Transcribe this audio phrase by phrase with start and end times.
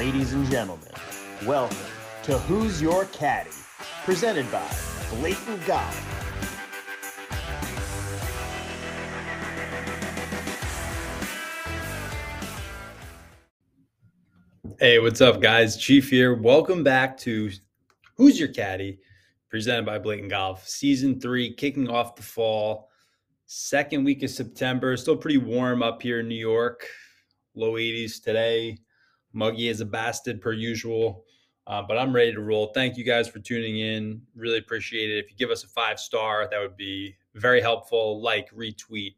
[0.00, 0.88] Ladies and gentlemen,
[1.44, 1.76] welcome
[2.22, 3.50] to Who's Your Caddy,
[4.06, 4.66] presented by
[5.10, 5.94] Blatant Golf.
[14.78, 15.76] Hey, what's up, guys?
[15.76, 16.32] Chief here.
[16.32, 17.50] Welcome back to
[18.16, 19.00] Who's Your Caddy,
[19.50, 20.66] presented by Blatant Golf.
[20.66, 22.88] Season three, kicking off the fall.
[23.44, 24.96] Second week of September.
[24.96, 26.88] Still pretty warm up here in New York.
[27.54, 28.78] Low 80s today.
[29.32, 31.24] Muggy as a bastard per usual.
[31.66, 32.72] Uh, but I'm ready to roll.
[32.74, 34.22] Thank you guys for tuning in.
[34.34, 35.24] Really appreciate it.
[35.24, 38.20] If you give us a five star, that would be very helpful.
[38.20, 39.14] Like, retweet.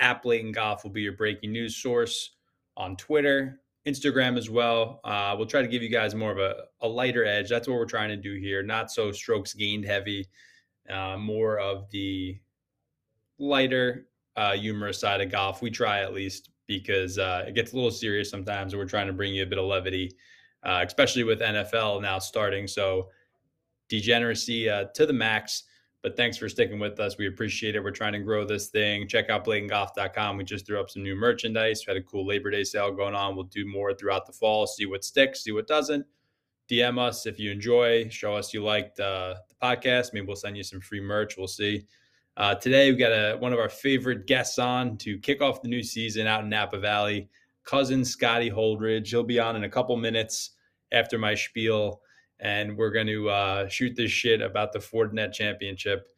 [0.00, 2.34] At Blatant Golf will be your breaking news source
[2.76, 5.00] on Twitter, Instagram as well.
[5.04, 7.48] Uh, we'll try to give you guys more of a, a, lighter edge.
[7.48, 8.62] That's what we're trying to do here.
[8.62, 10.26] Not so strokes gained heavy,
[10.90, 12.38] uh, more of the
[13.38, 15.62] lighter, uh, humorous side of golf.
[15.62, 19.06] We try at least because uh, it gets a little serious sometimes, and we're trying
[19.06, 20.10] to bring you a bit of levity,
[20.62, 22.66] uh, especially with NFL now starting.
[22.66, 23.08] So
[23.88, 25.64] degeneracy uh, to the max.
[26.02, 27.16] But thanks for sticking with us.
[27.16, 27.82] We appreciate it.
[27.82, 29.08] We're trying to grow this thing.
[29.08, 30.36] Check out blatantgolf.com.
[30.36, 31.82] We just threw up some new merchandise.
[31.86, 33.34] We had a cool Labor Day sale going on.
[33.34, 36.04] We'll do more throughout the fall, see what sticks, see what doesn't.
[36.70, 38.08] DM us if you enjoy.
[38.10, 40.12] Show us you liked uh, the podcast.
[40.12, 41.36] Maybe we'll send you some free merch.
[41.38, 41.86] We'll see.
[42.36, 45.68] Uh, today, we've got a, one of our favorite guests on to kick off the
[45.68, 47.28] new season out in Napa Valley,
[47.64, 49.06] cousin Scotty Holdridge.
[49.06, 50.50] He'll be on in a couple minutes
[50.90, 52.00] after my spiel,
[52.40, 56.08] and we're going to uh, shoot this shit about the Fortinet Championship.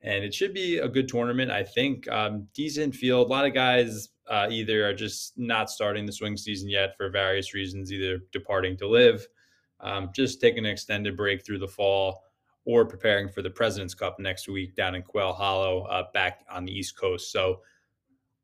[0.00, 2.08] And it should be a good tournament, I think.
[2.08, 3.26] Um, decent field.
[3.26, 7.10] A lot of guys uh, either are just not starting the swing season yet for
[7.10, 9.28] various reasons, either departing to live,
[9.80, 12.22] um, just taking an extended break through the fall
[12.70, 16.64] or preparing for the President's Cup next week down in Quail Hollow, uh, back on
[16.64, 17.32] the East Coast.
[17.32, 17.60] So,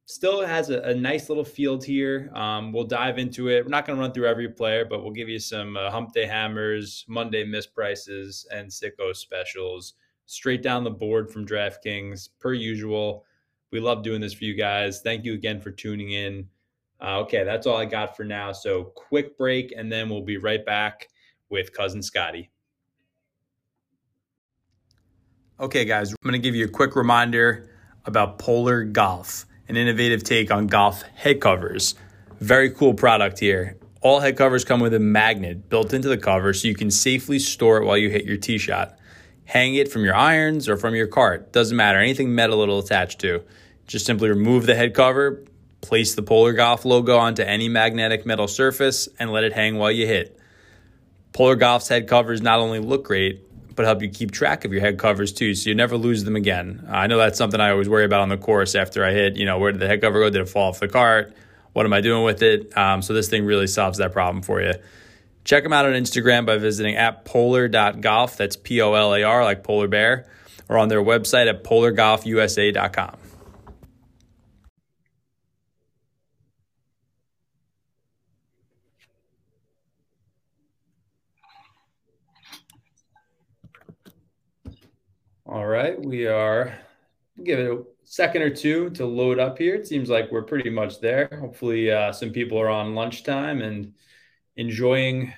[0.07, 2.31] still has a, a nice little field here.
[2.35, 3.65] Um, we'll dive into it.
[3.65, 6.13] We're not going to run through every player, but we'll give you some uh, Hump
[6.13, 9.95] Day hammers, Monday misprices, and sicko specials
[10.27, 13.25] straight down the board from DraftKings, per usual.
[13.71, 15.03] We love doing this for you guys.
[15.03, 16.49] Thank you again for tuning in.
[17.01, 18.51] Uh, okay, that's all I got for now.
[18.51, 21.09] So, quick break, and then we'll be right back
[21.51, 22.51] with Cousin Scotty.
[25.59, 27.71] Okay, guys, I'm going to give you a quick reminder
[28.05, 31.95] about Polar Golf, an innovative take on golf head covers.
[32.41, 33.79] Very cool product here.
[34.03, 37.39] All head covers come with a magnet built into the cover so you can safely
[37.39, 38.99] store it while you hit your tee shot.
[39.47, 41.55] Hang it from your irons or from your cart.
[41.55, 41.99] Doesn't matter.
[41.99, 43.43] Anything metal it'll attach to.
[43.87, 45.43] Just simply remove the head cover,
[45.81, 49.91] place the Polar Golf logo onto any magnetic metal surface, and let it hang while
[49.91, 50.39] you hit.
[51.33, 53.46] Polar Golf's head covers not only look great,
[53.77, 56.35] but help you keep track of your head covers too, so you never lose them
[56.35, 56.87] again.
[56.91, 59.37] I know that's something I always worry about on the course after I hit.
[59.37, 60.31] You know, where did the head cover go?
[60.31, 61.35] Did it fall off the cart?
[61.73, 62.77] What am I doing with it?
[62.77, 64.73] Um, so this thing really solves that problem for you.
[65.45, 68.37] Check them out on Instagram by visiting at polar.golf.
[68.37, 70.27] That's P O L A R, like polar bear,
[70.69, 73.26] or on their website at polargolfusa.com.
[85.57, 86.79] All right, we are
[87.43, 89.75] give it a second or two to load up here.
[89.75, 91.31] It seems like we're pretty much there.
[91.41, 93.95] Hopefully, uh, some people are on lunchtime and
[94.57, 95.33] enjoying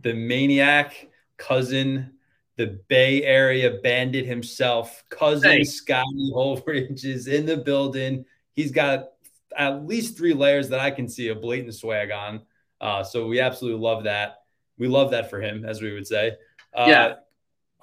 [0.00, 2.12] the maniac cousin,
[2.56, 5.64] the Bay Area bandit himself, cousin hey.
[5.64, 8.24] Scotty Holdridge is in the building.
[8.54, 9.08] He's got
[9.54, 12.40] at least three layers that I can see a blatant swag on.
[12.80, 14.44] Uh, so we absolutely love that.
[14.78, 16.38] We love that for him, as we would say.
[16.72, 17.14] Uh, yeah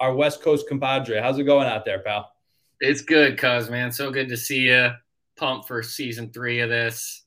[0.00, 1.20] our West Coast compadre.
[1.20, 2.32] How's it going out there, pal?
[2.80, 3.92] It's good, cuz man.
[3.92, 4.90] So good to see you.
[5.36, 7.24] Pump for season three of this.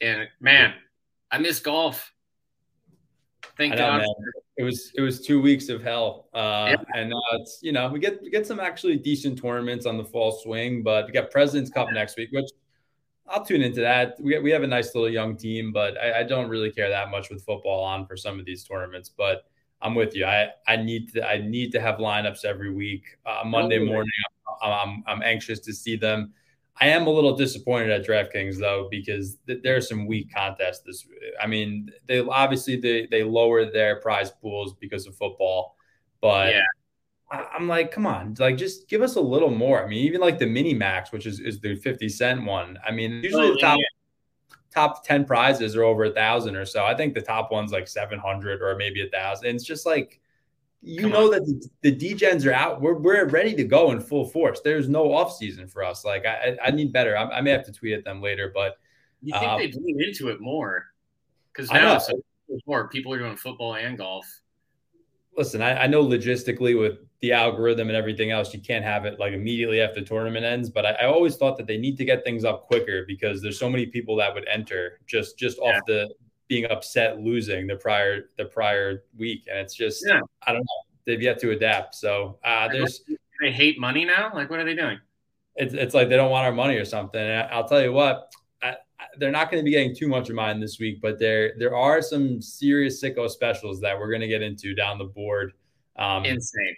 [0.00, 0.74] And man,
[1.30, 2.12] I miss golf.
[3.56, 3.98] Thank know, God.
[3.98, 4.08] Man.
[4.56, 6.76] It was it was two weeks of hell, uh, yeah.
[6.94, 10.04] and now it's you know we get we get some actually decent tournaments on the
[10.04, 12.50] fall swing, but we got Presidents Cup next week, which
[13.26, 14.16] I'll tune into that.
[14.20, 17.10] We we have a nice little young team, but I, I don't really care that
[17.10, 19.08] much with football on for some of these tournaments.
[19.08, 19.44] But
[19.82, 20.24] I'm with you.
[20.24, 23.04] I, I need to I need to have lineups every week.
[23.24, 24.12] Uh, Monday morning,
[24.62, 26.32] I'm, I'm, I'm anxious to see them.
[26.82, 30.80] I am a little disappointed at DraftKings though because th- there are some weak contests.
[30.80, 31.06] This,
[31.40, 35.76] I mean, they obviously they they lowered their prize pools because of football,
[36.20, 36.62] but yeah.
[37.30, 39.84] I, am like, come on, like just give us a little more.
[39.84, 42.78] I mean, even like the mini max, which is is the 50 cent one.
[42.86, 43.78] I mean, usually oh, the top.
[43.78, 43.99] Yeah
[44.72, 46.84] top 10 prizes are over a thousand or so.
[46.84, 49.54] I think the top one's like 700 or maybe a thousand.
[49.54, 50.20] It's just like,
[50.82, 51.30] you Come know on.
[51.32, 51.44] that
[51.82, 52.80] the, the degens are out.
[52.80, 54.60] We're, we're ready to go in full force.
[54.60, 56.04] There's no off season for us.
[56.04, 57.16] Like I, I need better.
[57.18, 58.78] I, I may have to tweet at them later, but
[59.22, 60.86] you think um, they lean into it more
[61.52, 62.88] because now so before.
[62.88, 64.26] People are doing football and golf.
[65.36, 69.18] Listen, I, I, know logistically with the algorithm and everything else, you can't have it
[69.18, 70.70] like immediately after the tournament ends.
[70.70, 73.58] But I, I always thought that they need to get things up quicker because there's
[73.58, 75.70] so many people that would enter just just yeah.
[75.70, 76.12] off the
[76.48, 80.20] being upset losing the prior the prior week, and it's just yeah.
[80.46, 80.82] I don't know.
[81.06, 81.94] They've yet to adapt.
[81.94, 83.02] So uh, there's
[83.40, 84.30] they hate money now.
[84.34, 84.98] Like, what are they doing?
[85.56, 87.20] It's it's like they don't want our money or something.
[87.20, 88.32] And I'll tell you what,
[88.62, 88.76] I,
[89.18, 91.76] they're not going to be getting too much of mine this week, but there there
[91.76, 95.52] are some serious sicko specials that we're going to get into down the board.
[95.96, 96.76] Um, Insane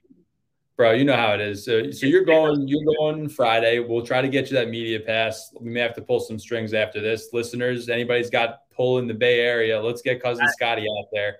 [0.76, 0.92] bro.
[0.92, 1.64] You know how it is.
[1.64, 3.78] So, so you're going, you're going Friday.
[3.78, 5.54] We'll try to get you that media pass.
[5.60, 7.28] We may have to pull some strings after this.
[7.32, 11.36] Listeners, anybody's got pull in the Bay Area, let's get cousin Scotty out there.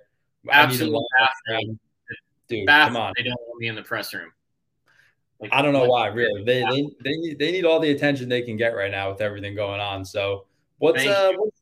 [0.51, 1.03] Absolutely,
[2.49, 2.67] dude.
[2.67, 4.33] Come on, they don't want me in the press room.
[5.41, 6.09] Like, I don't know why.
[6.09, 9.11] Really, they they they need, they need all the attention they can get right now
[9.11, 10.05] with everything going on.
[10.05, 10.47] So,
[10.79, 11.62] what's uh, what's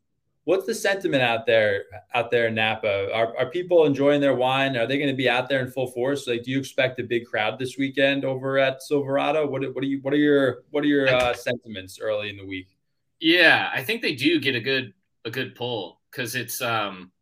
[0.50, 3.12] what's the sentiment out there out there in Napa?
[3.14, 4.76] Are, are people enjoying their wine?
[4.76, 6.26] Are they going to be out there in full force?
[6.26, 9.47] Like, do you expect a big crowd this weekend over at Silverado?
[9.47, 12.44] What what are you what are your what are your uh, sentiments early in the
[12.44, 12.76] week?
[13.20, 14.93] Yeah, I think they do get a good
[15.25, 17.12] a good pull because it's um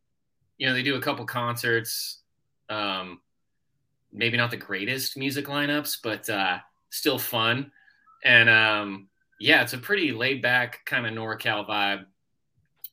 [0.57, 2.21] you know they do a couple concerts,
[2.71, 3.21] um
[4.11, 6.57] maybe not the greatest music lineups, but uh,
[6.89, 7.71] still fun,
[8.25, 9.09] and um
[9.39, 12.07] yeah, it's a pretty laid back kind of NorCal vibe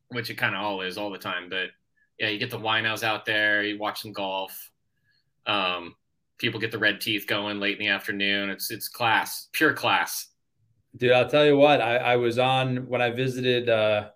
[0.09, 1.49] which it kind of all is all the time.
[1.49, 1.69] But
[2.19, 4.71] yeah, you get the winos out there, you watch some golf.
[5.45, 5.95] Um,
[6.37, 8.49] people get the red teeth going late in the afternoon.
[8.49, 10.27] It's it's class, pure class.
[10.97, 11.81] Dude, I'll tell you what.
[11.81, 14.09] I, I was on when I visited uh,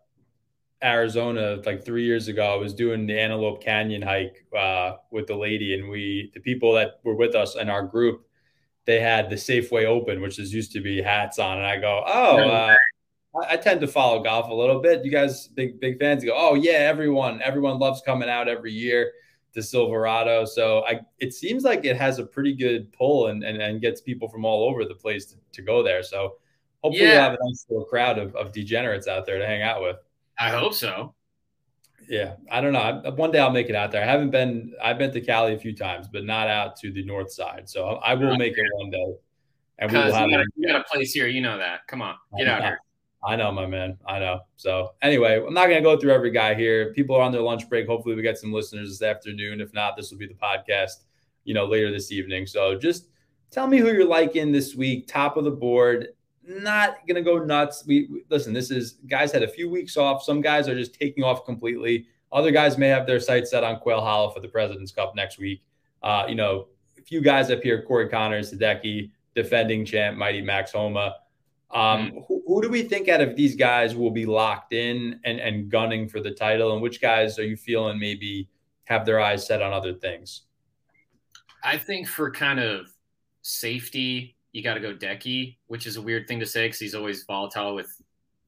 [0.81, 2.53] Arizona like three years ago.
[2.53, 6.74] I was doing the Antelope Canyon hike uh, with the lady, and we the people
[6.75, 8.25] that were with us in our group,
[8.86, 12.03] they had the Safeway open, which is used to be hats on, and I go,
[12.07, 12.38] oh.
[12.38, 12.75] Uh,
[13.35, 15.05] I, tend to follow golf a little bit.
[15.05, 19.11] You guys big big fans go, oh yeah, everyone everyone loves coming out every year
[19.53, 20.45] to Silverado.
[20.45, 24.01] So I it seems like it has a pretty good pull and and, and gets
[24.01, 26.01] people from all over the place to, to go there.
[26.01, 26.37] So
[26.83, 27.13] hopefully yeah.
[27.13, 29.97] we'll have a nice little crowd of, of degenerates out there to hang out with.
[30.39, 31.13] I hope so.
[32.07, 33.03] Yeah, I don't know.
[33.15, 34.01] One day I'll make it out there.
[34.01, 34.73] I haven't been.
[34.81, 37.69] I've been to Cali a few times, but not out to the north side.
[37.69, 39.13] So I will make it one day.
[39.77, 40.27] And we will have.
[40.27, 41.27] You got, a, you got a place here.
[41.27, 41.85] You know that.
[41.87, 42.79] Come on, get out here.
[43.24, 43.98] I know, my man.
[44.07, 44.42] I know.
[44.56, 46.94] So anyway, I'm not to go through every guy here.
[46.94, 47.86] People are on their lunch break.
[47.86, 49.60] Hopefully, we get some listeners this afternoon.
[49.60, 51.04] If not, this will be the podcast,
[51.44, 52.48] you know, later this evening.
[52.48, 53.10] So just
[53.51, 55.07] tell me who you're liking this week.
[55.07, 56.10] Top of the board.
[56.44, 57.83] Not to go nuts.
[57.86, 58.54] We, we listen.
[58.54, 60.24] This is guys had a few weeks off.
[60.24, 62.07] Some guys are just taking off completely.
[62.31, 65.39] Other guys may have their sights set on Quail Hollow for the President's Cup next
[65.39, 65.62] week.
[66.01, 66.68] Uh, you know,
[66.98, 71.18] a few guys up here: Corey Conners, Hideki, defending champ, Mighty Max Homa.
[71.71, 72.25] Um, mm.
[72.27, 75.69] who, who, do we think out of these guys will be locked in and, and
[75.69, 76.74] gunning for the title?
[76.74, 78.50] And which guys are you feeling maybe
[78.86, 80.42] have their eyes set on other things?
[81.63, 82.88] I think for kind of
[83.42, 86.95] safety, you got to go Decky, which is a weird thing to say because he's
[86.95, 88.01] always volatile with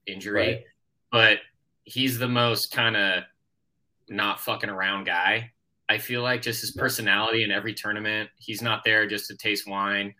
[0.07, 0.47] injury.
[0.47, 0.63] Right.
[1.11, 1.37] But
[1.83, 3.23] he's the most kind of
[4.09, 5.51] not fucking around guy.
[5.89, 8.29] I feel like just his personality in every tournament.
[8.37, 10.15] He's not there just to taste wine.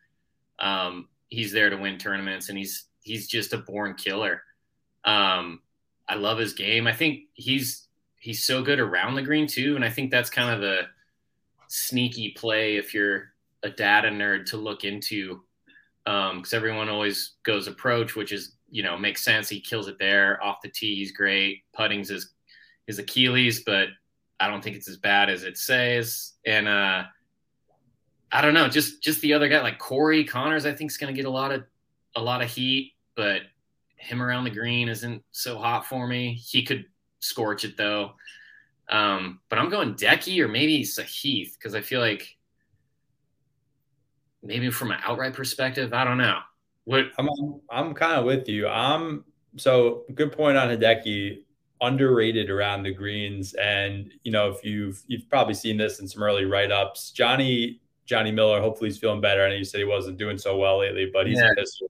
[0.59, 4.43] Um, he's there to win tournaments, and he's he's just a born killer.
[5.03, 5.61] Um,
[6.07, 6.87] I love his game.
[6.87, 7.87] I think he's
[8.19, 10.87] he's so good around the green too, and I think that's kind of a
[11.67, 13.33] sneaky play if you're
[13.63, 15.41] a data nerd to look into,
[16.05, 19.49] because um, everyone always goes approach, which is you know makes sense.
[19.49, 20.95] He kills it there off the tee.
[20.95, 21.63] He's great.
[21.73, 22.31] Putting's his
[22.87, 23.87] his Achilles, but
[24.39, 26.33] I don't think it's as bad as it says.
[26.45, 27.03] And uh,
[28.31, 31.13] I don't know, just just the other guy like Corey Conners, I think is going
[31.13, 31.63] to get a lot of
[32.15, 33.41] a lot of heat, but
[33.95, 36.33] him around the green isn't so hot for me.
[36.33, 36.85] He could
[37.19, 38.13] scorch it though.
[38.89, 42.35] Um, but I'm going Decky or maybe Sahith because I feel like
[44.43, 46.39] maybe from an outright perspective, I don't know.
[46.85, 47.29] What I'm
[47.69, 48.67] I'm kind of with you.
[48.67, 49.23] I'm
[49.57, 51.43] so good point on Hideki,
[51.79, 53.53] underrated around the greens.
[53.53, 57.79] And you know, if you've you've probably seen this in some early write ups, Johnny
[58.05, 58.59] Johnny Miller.
[58.59, 59.45] Hopefully, he's feeling better.
[59.45, 61.51] I know you said he wasn't doing so well lately, but he's yeah.
[61.51, 61.89] a pistol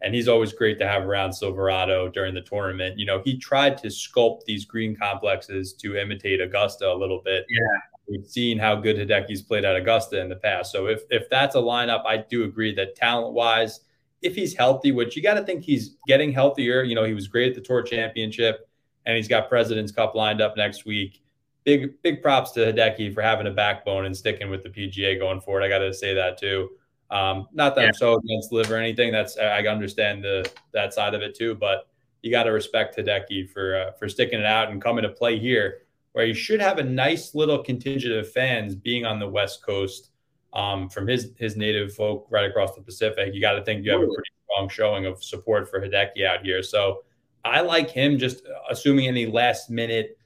[0.00, 2.98] and he's always great to have around Silverado during the tournament.
[2.98, 7.46] You know, he tried to sculpt these green complexes to imitate Augusta a little bit.
[7.48, 7.66] Yeah.
[8.08, 10.72] We've seen how good Hideki's played at Augusta in the past.
[10.72, 13.80] So if if that's a lineup, I do agree that talent wise,
[14.22, 16.82] if he's healthy, which you got to think he's getting healthier.
[16.82, 18.68] You know, he was great at the Tour Championship,
[19.04, 21.22] and he's got President's Cup lined up next week.
[21.64, 25.40] Big big props to Hideki for having a backbone and sticking with the PGA going
[25.40, 25.62] forward.
[25.62, 26.70] I got to say that too.
[27.10, 27.86] Um, not that yeah.
[27.88, 29.12] I'm so against LIV or anything.
[29.12, 31.88] That's I understand the that side of it too, but
[32.22, 35.38] you got to respect Hideki for uh, for sticking it out and coming to play
[35.38, 35.82] here.
[36.12, 40.10] where he should have a nice little contingent of fans being on the West Coast
[40.52, 43.34] um, from his his native folk right across the Pacific.
[43.34, 46.44] You got to think you have a pretty strong showing of support for Hideki out
[46.44, 46.62] here.
[46.62, 47.04] So
[47.44, 48.18] I like him.
[48.18, 50.17] Just assuming any last minute,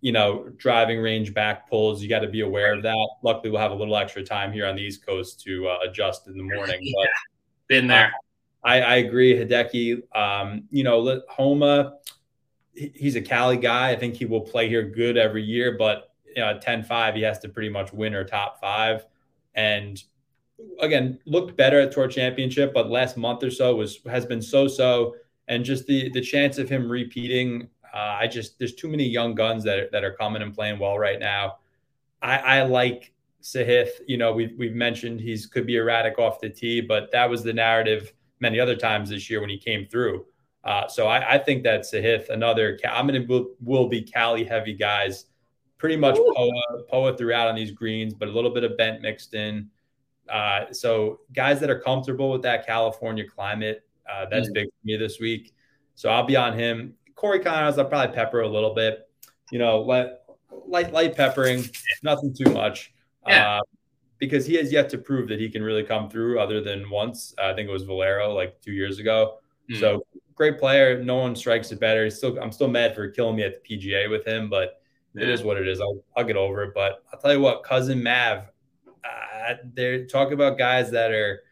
[0.00, 3.08] you know, driving range back pulls, you got to be aware of that.
[3.22, 6.28] Luckily, we'll have a little extra time here on the East Coast to uh, adjust
[6.28, 6.78] in the morning.
[6.80, 7.10] yeah, but
[7.66, 8.06] been there.
[8.06, 10.02] Uh, I, I agree, Hideki.
[10.16, 11.94] Um, you know, Homa
[12.78, 13.90] he's a Cali guy.
[13.90, 17.22] I think he will play here good every year, but you know, at 10-5, he
[17.22, 19.06] has to pretty much win or top five.
[19.54, 20.02] And
[20.80, 25.16] again, looked better at tour championship, but last month or so was has been so-so.
[25.48, 29.34] And just the the chance of him repeating, uh, I just there's too many young
[29.34, 31.58] guns that are, that are coming and playing well right now.
[32.22, 33.90] I, I like Sahith.
[34.06, 37.42] You know, we've we've mentioned he's could be erratic off the tee, but that was
[37.42, 40.26] the narrative many other times this year when he came through.
[40.64, 44.44] Uh, so I, I, think that Sahith, another, I'm going to will, will be Cali
[44.44, 45.26] heavy guys,
[45.78, 49.34] pretty much Poa, Poa throughout on these greens, but a little bit of bent mixed
[49.34, 49.70] in.
[50.28, 54.54] Uh, so guys that are comfortable with that California climate, uh, that's mm.
[54.54, 55.54] big for me this week.
[55.94, 56.94] So I'll be on him.
[57.18, 59.08] Corey Conners, I'll probably pepper a little bit.
[59.50, 60.10] You know, light
[60.66, 61.64] light, light peppering,
[62.02, 62.92] nothing too much.
[63.26, 63.56] Yeah.
[63.56, 63.60] Uh,
[64.18, 67.34] because he has yet to prove that he can really come through other than once.
[67.42, 69.38] I think it was Valero like two years ago.
[69.70, 69.80] Mm.
[69.80, 71.02] So great player.
[71.02, 72.08] No one strikes it better.
[72.10, 74.80] still, I'm still mad for killing me at the PGA with him, but
[75.14, 75.24] yeah.
[75.24, 75.80] it is what it is.
[75.80, 76.72] I'll, I'll get over it.
[76.74, 78.44] But I'll tell you what, cousin Mav,
[79.04, 81.42] uh, they're talking about guys that are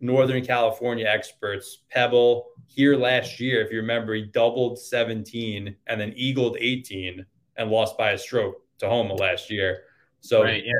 [0.00, 1.84] Northern California experts.
[1.90, 7.24] Pebble here last year, if you remember, he doubled 17 and then eagled 18
[7.56, 9.84] and lost by a stroke to Homa last year.
[10.20, 10.72] So right, yeah.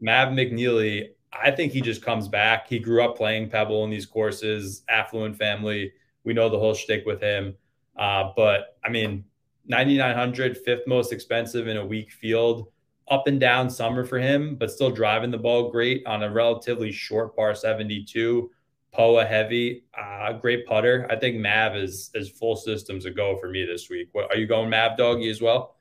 [0.00, 2.68] Mav McNealy, I think he just comes back.
[2.68, 5.92] He grew up playing Pebble in these courses, affluent family
[6.24, 7.54] we know the whole shtick with him.
[7.96, 9.24] Uh, but I mean,
[9.66, 12.68] 9,900, fifth most expensive in a weak field,
[13.08, 16.90] up and down summer for him, but still driving the ball great on a relatively
[16.90, 18.50] short par 72.
[18.94, 21.06] Poa heavy, uh, great putter.
[21.10, 24.08] I think Mav is is full systems a go for me this week.
[24.12, 25.76] What, are you going Mav doggy as well?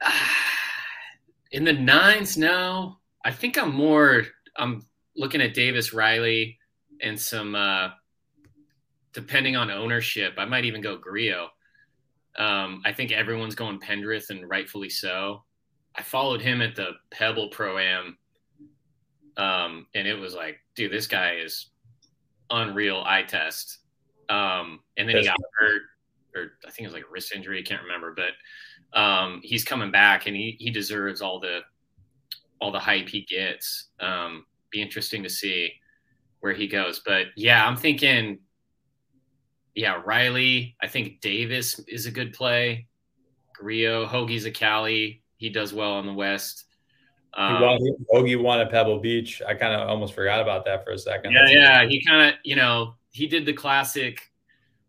[1.52, 2.98] In the nines, no.
[3.24, 4.24] I think I'm more.
[4.56, 4.86] I'm
[5.16, 6.58] looking at Davis Riley
[7.02, 7.90] and some uh,
[9.12, 11.48] depending on ownership, I might even go Grillo.
[12.36, 15.44] Um, I think everyone's going Pendrith, and rightfully so.
[15.94, 18.16] I followed him at the Pebble Pro Am,
[19.36, 21.71] um, and it was like, dude, this guy is
[22.52, 23.78] unreal eye test.
[24.28, 25.82] Um, and then he got hurt,
[26.34, 27.58] or I think it was like a wrist injury.
[27.58, 31.60] I can't remember, but um, he's coming back, and he he deserves all the
[32.60, 33.88] all the hype he gets.
[34.00, 35.72] Um, be interesting to see
[36.40, 38.38] where he goes, but yeah, I'm thinking
[39.74, 40.76] yeah, Riley.
[40.82, 42.86] I think Davis is a good play.
[43.54, 45.22] Grillo, Hoagie's a Cali.
[45.36, 46.64] He does well on the West.
[47.34, 49.40] Um, he won, Hoagie won at Pebble Beach.
[49.46, 51.32] I kind of almost forgot about that for a second.
[51.32, 51.86] Yeah, That's yeah.
[51.86, 54.30] He kind of, you know, he did the classic.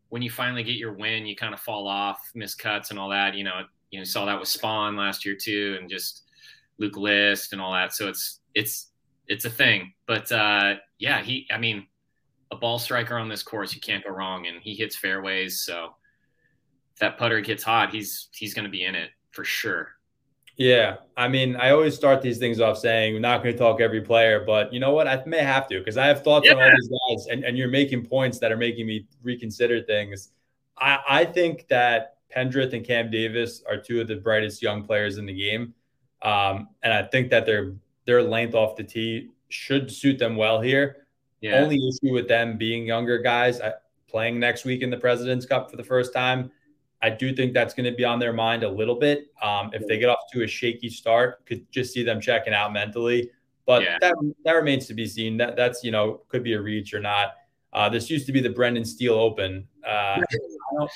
[0.09, 3.09] When you finally get your win, you kind of fall off, miss cuts and all
[3.09, 3.33] that.
[3.33, 6.23] You know, you know, saw that with Spaun last year too, and just
[6.77, 7.93] Luke List and all that.
[7.93, 8.88] So it's it's
[9.27, 9.93] it's a thing.
[10.05, 11.47] But uh, yeah, he.
[11.51, 11.88] I mean,
[12.51, 15.62] a ball striker on this course, you can't go wrong, and he hits fairways.
[15.62, 15.95] So
[16.93, 19.89] if that putter gets hot, he's he's going to be in it for sure.
[20.55, 23.81] Yeah, I mean, I always start these things off saying we're not going to talk
[23.81, 25.07] every player, but you know what?
[25.07, 26.53] I may have to because I have thoughts yeah.
[26.53, 30.29] on all these guys, and, and you're making points that are making me reconsider things.
[30.77, 35.17] I, I think that Pendrith and Cam Davis are two of the brightest young players
[35.17, 35.74] in the game,
[36.22, 37.74] um, and I think that their
[38.05, 41.07] their length off the tee should suit them well here.
[41.41, 41.62] Yeah.
[41.62, 43.74] Only issue with them being younger guys uh,
[44.07, 46.51] playing next week in the President's Cup for the first time.
[47.03, 49.27] I do think that's going to be on their mind a little bit.
[49.41, 52.72] Um, if they get off to a shaky start, could just see them checking out
[52.72, 53.29] mentally.
[53.65, 53.98] But yeah.
[54.00, 55.36] that that remains to be seen.
[55.38, 57.33] That that's you know could be a reach or not.
[57.74, 59.67] Uh, this used to be the Brendan Steele Open.
[59.86, 60.24] Uh, I,
[60.77, 60.91] don't,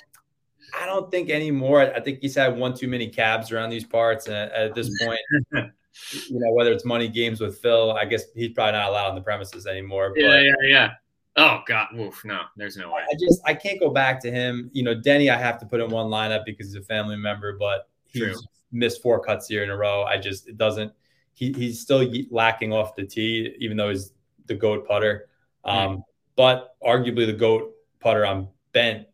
[0.81, 1.81] I don't think anymore.
[1.81, 5.19] I think he's had one too many cabs around these parts, and at this point,
[5.51, 9.15] you know, whether it's money games with Phil, I guess he's probably not allowed on
[9.15, 10.13] the premises anymore.
[10.15, 10.91] Yeah, but, yeah, yeah.
[11.37, 13.01] Oh God, woof, no, there's no way.
[13.11, 14.71] I just I can't go back to him.
[14.73, 17.57] You know, Denny, I have to put in one lineup because he's a family member,
[17.57, 18.35] but he's True.
[18.71, 20.03] missed four cuts here in a row.
[20.03, 20.91] I just it doesn't.
[21.33, 24.13] He he's still lacking off the tee, even though he's
[24.47, 25.29] the goat putter.
[25.63, 26.03] Um,
[26.35, 29.07] But arguably the goat putter on bent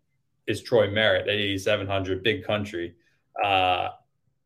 [0.48, 2.96] is Troy Merritt at 8,700, big country.
[3.44, 3.90] Uh,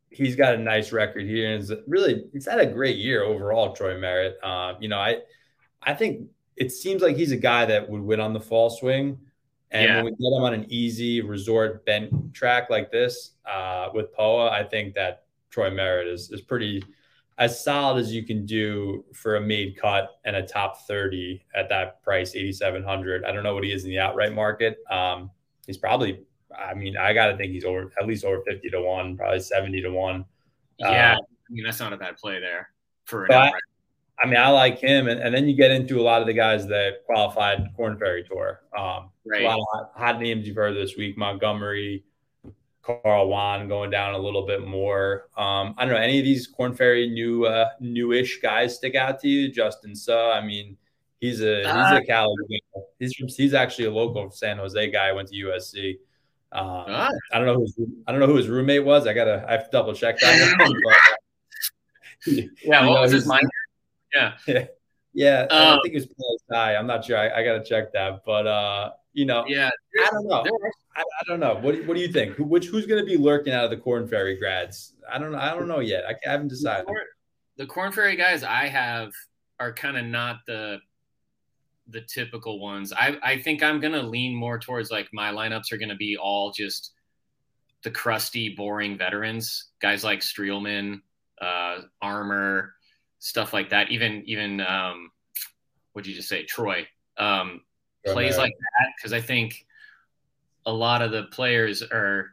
[0.10, 4.00] he's got a nice record here and really he's had a great year overall troy
[4.00, 5.18] merritt uh, you know i
[5.84, 9.20] i think it seems like he's a guy that would win on the fall swing
[9.72, 9.96] And Yeah.
[9.98, 14.50] when we get him on an easy resort bent track like this uh, with Poa,
[14.50, 16.82] I think that Troy Merritt is is pretty
[17.38, 21.68] as solid as you can do for a made cut and a top 30 at
[21.70, 23.26] that price, 8,700.
[23.26, 24.78] I don't know what he is in the outright market.
[24.90, 25.30] Um,
[25.68, 26.24] he's probably,
[26.58, 29.40] I mean, I got to think he's over at least over 50 to one, probably
[29.42, 30.26] 70 to one.
[30.80, 32.70] Yeah, Uh, I mean that's not a bad play there
[33.06, 33.62] for an outright.
[34.22, 35.08] I mean, I like him.
[35.08, 38.24] And, and then you get into a lot of the guys that qualified Korn Ferry
[38.24, 38.62] Tour.
[38.78, 39.44] Um, Right.
[39.44, 42.06] A lot of hot, names you've heard this week Montgomery,
[42.82, 45.28] Carl Yuan going down a little bit more.
[45.36, 46.00] Um, I don't know.
[46.00, 49.52] Any of these Korn Ferry new, uh, newish guys stick out to you?
[49.52, 50.32] Justin Suh.
[50.32, 50.78] I mean,
[51.20, 52.34] he's a he's Uh, a Cali.
[53.00, 55.12] He's from, he's actually a local San Jose guy.
[55.12, 55.98] Went to USC.
[56.54, 57.10] Um, Ah.
[57.34, 59.06] I don't know who I don't know who his roommate was.
[59.08, 60.56] I gotta I have to double check that.
[62.26, 62.44] but, Yeah,
[62.84, 63.46] you what know, was his mind?
[64.48, 64.66] Yeah,
[65.14, 66.76] Yeah, I Um, think it was High.
[66.76, 67.18] I'm not sure.
[67.18, 69.70] I, I got to check that, but uh, you know, yeah.
[70.06, 70.44] I don't know.
[70.96, 71.56] I, I don't know.
[71.56, 72.34] What do, what do you think?
[72.34, 74.94] Who, which who's going to be lurking out of the Korn Ferry grads?
[75.12, 75.40] I don't know.
[75.40, 76.04] I don't know yet.
[76.08, 76.86] I, I haven't decided.
[77.58, 79.12] The Korn Ferry guys I have
[79.60, 80.78] are kind of not the
[81.90, 82.94] the typical ones.
[82.94, 86.52] I I think I'm gonna lean more towards like my lineups are gonna be all
[86.52, 86.94] just
[87.84, 91.00] the crusty, boring veterans, guys like Streelman,
[91.42, 92.74] uh, Armour,
[93.20, 93.92] stuff like that.
[93.92, 95.12] Even even um,
[95.94, 96.88] what'd you just say, Troy?
[97.18, 97.62] Um,
[98.06, 99.66] plays like that because I think
[100.66, 102.32] a lot of the players are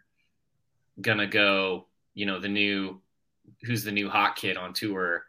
[1.01, 3.01] gonna go, you know, the new
[3.63, 5.25] who's the new hot kid on tour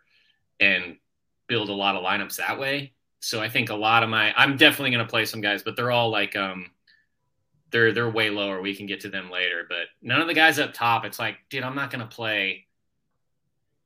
[0.60, 0.98] and
[1.48, 2.94] build a lot of lineups that way.
[3.20, 5.92] So I think a lot of my I'm definitely gonna play some guys, but they're
[5.92, 6.72] all like um
[7.72, 8.62] they're they're way lower.
[8.62, 11.38] We can get to them later, but none of the guys up top, it's like,
[11.50, 12.65] dude, I'm not gonna play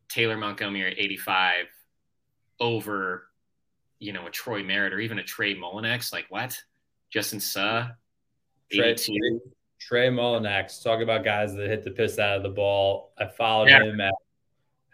[0.10, 1.66] Taylor Montgomery at 85
[2.60, 3.28] over
[4.00, 6.12] you know a Troy Merritt or even a Trey Mullinax.
[6.13, 6.58] Like what?
[7.12, 7.88] Justin Suh,
[8.72, 9.42] Trey, 82.
[9.80, 10.84] Trey Mullinax.
[10.84, 13.13] Talk about guys that hit the piss out of the ball.
[13.18, 13.84] I followed Yeah.
[13.84, 14.13] him at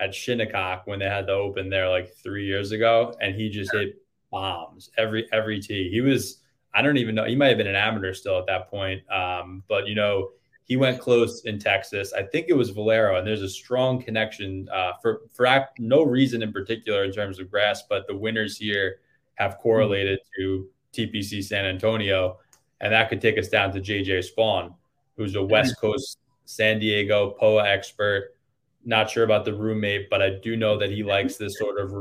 [0.02, 3.72] at Shinnecock when they had the open there like three years ago, and he just
[3.74, 3.96] hit
[4.32, 5.90] bombs every every tee.
[5.90, 6.42] He was
[6.74, 7.24] I don't even know.
[7.24, 10.32] He might have been an amateur still at that point, um, but you know
[10.66, 12.12] he went close in Texas.
[12.12, 16.04] I think it was Valero, and there's a strong connection uh, for for act- no
[16.04, 19.00] reason in particular in terms of grass, but the winners here
[19.36, 22.40] have correlated to TPC San Antonio,
[22.82, 24.74] and that could take us down to JJ Spaun,
[25.16, 28.36] who's a West Coast San Diego POA expert.
[28.84, 31.94] Not sure about the roommate, but I do know that he likes this sort of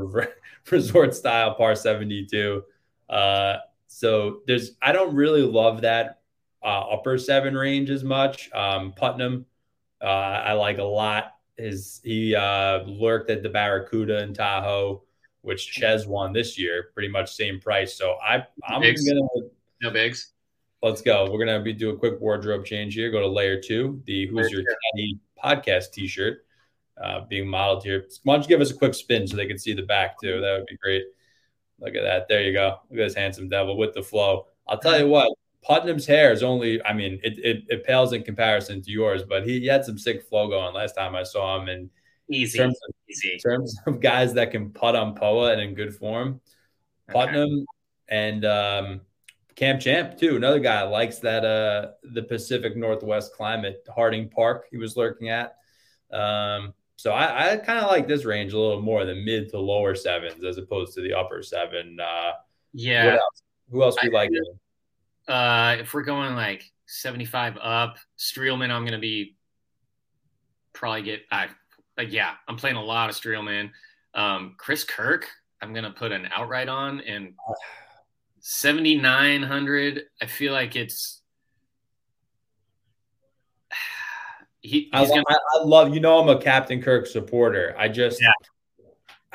[0.71, 2.63] resort style par 72.
[3.09, 6.21] Uh, so there's, I don't really love that
[6.69, 8.51] upper seven range as much.
[8.53, 9.45] Um, Putnam,
[10.01, 11.33] uh, I like a lot.
[11.57, 15.03] His he uh, lurked at the Barracuda in Tahoe,
[15.41, 17.95] which Chez won this year, pretty much same price.
[17.95, 19.21] So I I'm gonna
[19.81, 20.31] No bigs.
[20.81, 21.29] let's go.
[21.31, 23.09] We're gonna be do a quick wardrobe change here.
[23.11, 26.45] Go to layer two, the Who's Your Caddy podcast T-shirt,
[27.01, 28.05] uh, being modeled here.
[28.23, 30.41] Why don't you give us a quick spin so they can see the back too?
[30.41, 31.03] That would be great.
[31.79, 32.27] Look at that.
[32.27, 32.79] There you go.
[32.89, 34.47] Look at this handsome devil with the flow.
[34.67, 35.31] I'll tell you what.
[35.65, 39.47] Putnam's hair is only, I mean, it, it, it pales in comparison to yours, but
[39.47, 41.69] he, he had some sick flow going last time I saw him.
[41.69, 41.89] And
[42.29, 42.57] in Easy.
[42.59, 43.33] terms of, Easy.
[43.33, 46.39] in terms of guys that can putt on POA and in good form,
[47.09, 47.19] Okay.
[47.19, 47.65] Putnam
[48.09, 49.01] and um,
[49.55, 50.35] Cam Champ too.
[50.35, 53.87] Another guy likes that uh, the Pacific Northwest climate.
[53.93, 55.55] Harding Park, he was lurking at.
[56.11, 59.59] Um, so I, I kind of like this range a little more, the mid to
[59.59, 61.99] lower sevens as opposed to the upper seven.
[61.99, 62.31] Uh,
[62.73, 63.05] Yeah.
[63.05, 63.41] What else?
[63.71, 64.29] Who else we like?
[65.27, 69.35] Uh, if we're going like 75 up, Streelman, I'm going to be
[70.73, 71.47] probably get, I,
[71.97, 73.71] like, yeah, I'm playing a lot of Streelman.
[74.13, 75.27] Um, Chris Kirk,
[75.61, 77.33] I'm going to put an outright on and
[78.39, 80.03] 7,900.
[80.21, 81.21] I feel like it's,
[84.61, 87.75] he, I, going I, I love you know I'm a Captain Kirk supporter.
[87.77, 88.31] I just Yeah.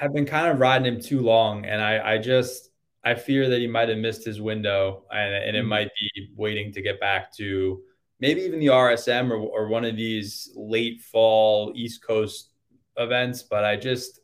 [0.00, 2.70] I've been kind of riding him too long, and I I just
[3.03, 5.69] I fear that he might have missed his window, and, and it Mhm.
[5.69, 7.83] might be waiting to get back to
[8.19, 12.53] maybe even the RSM or, or one of these late fall East Coast
[12.99, 13.43] events.
[13.43, 14.21] But I just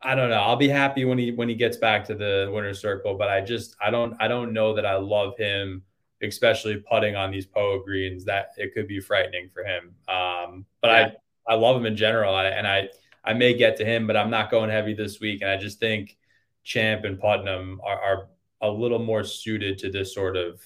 [0.00, 0.36] I don't know.
[0.40, 3.40] I'll be happy when he when he gets back to the winner's circle, but I
[3.40, 5.82] just I don't I don't know that I love him,
[6.22, 8.24] especially putting on these POA greens.
[8.24, 9.94] That it could be frightening for him.
[10.08, 11.10] Um, but Yeah.
[11.48, 12.90] I I love him in general, I, and I
[13.24, 15.42] I may get to him, but I'm not going heavy this week.
[15.42, 16.16] And I just think
[16.68, 18.28] Champ and Putnam are, are
[18.60, 20.60] a little more suited to this sort of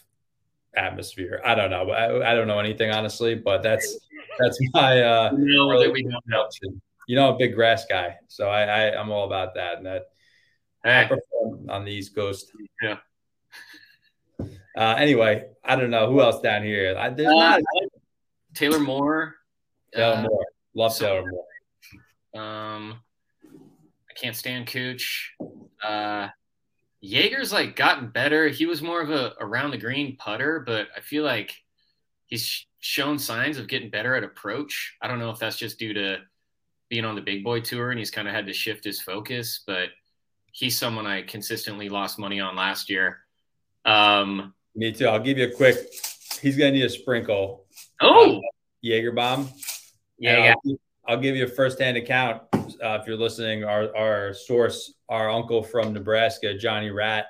[0.76, 1.40] atmosphere.
[1.44, 1.90] I don't know.
[1.90, 3.98] I, I don't know anything honestly, but that's
[4.40, 6.48] that's my uh, no, early that we don't know.
[7.06, 9.76] You know, a big grass guy, so I, I I'm all about that.
[9.76, 10.06] And that
[10.84, 11.10] I Hey,
[11.68, 12.50] on the East Coast.
[12.82, 12.96] Yeah.
[14.76, 16.96] Uh, anyway, I don't know who else down here.
[16.98, 17.60] I, there's Uh, not
[18.54, 19.36] Taylor Moore.
[19.94, 20.46] Taylor uh, Moore.
[20.74, 22.42] Love so- Taylor Moore.
[22.44, 23.00] Um,
[24.12, 25.34] I can't stand Cooch.
[25.82, 26.28] Uh,
[27.00, 28.48] Jaeger's like gotten better.
[28.48, 31.52] He was more of a around the green putter, but I feel like
[32.26, 34.96] he's shown signs of getting better at approach.
[35.00, 36.18] I don't know if that's just due to
[36.90, 39.62] being on the big boy tour and he's kind of had to shift his focus,
[39.66, 39.88] but
[40.52, 43.20] he's someone I consistently lost money on last year.
[43.86, 45.06] Um, Me too.
[45.06, 45.76] I'll give you a quick.
[46.40, 47.64] He's gonna need a sprinkle.
[48.02, 48.42] oh,
[48.82, 49.48] Jaeger bomb.
[50.18, 50.54] yeah, yeah.
[50.66, 52.42] I'll, I'll give you a firsthand account.
[52.54, 57.26] Uh, if you're listening, our, our source, our uncle from Nebraska, Johnny Rat,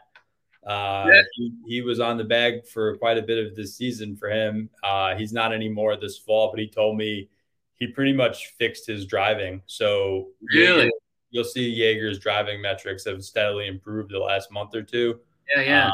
[0.66, 1.22] uh, Yeah.
[1.34, 4.68] he, he was on the bag for quite a bit of this season for him.
[4.84, 7.28] Uh, he's not anymore this fall, but he told me
[7.74, 9.62] he pretty much fixed his driving.
[9.66, 10.84] So Really?
[10.84, 10.90] Jaeger-
[11.30, 15.18] you'll see Jaeger's driving metrics have steadily improved the last month or two.
[15.56, 15.88] Yeah, yeah.
[15.88, 15.92] Uh,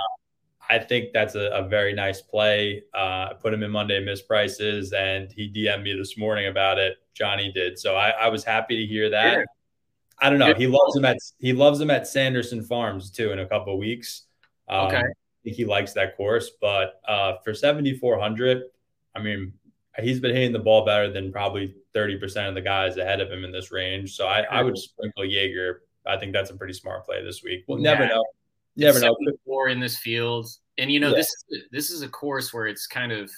[0.70, 2.83] I think that's a, a very nice play.
[2.94, 2.98] Uh,
[3.31, 6.96] I put him in Monday miss prices, and he DM'd me this morning about it.
[7.14, 9.46] Johnny did, so I, I was happy to hear that.
[10.20, 10.52] I don't know.
[10.54, 13.78] He loves him at he loves him at Sanderson Farms too in a couple of
[13.78, 14.22] weeks.
[14.68, 14.98] Um, Okay.
[14.98, 18.64] I think he likes that course, but uh, for seventy four hundred,
[19.14, 19.52] I mean,
[20.00, 23.31] he's been hitting the ball better than probably thirty percent of the guys ahead of
[23.31, 24.16] him in this range.
[24.16, 25.83] So I, I would sprinkle Jaeger.
[26.07, 27.64] I think that's a pretty smart play this week.
[27.68, 28.18] We'll never Yeah.
[28.79, 28.87] Know.
[28.87, 29.17] Never know.
[29.21, 31.17] 74 in this field, and you know Yeah.
[31.17, 33.31] this is this is a course where it's kind of